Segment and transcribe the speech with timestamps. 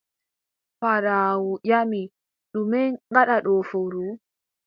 [0.79, 2.01] Paaɗaawu ƴami:
[2.51, 4.05] ɗume ngaɗɗa ɗo fowru?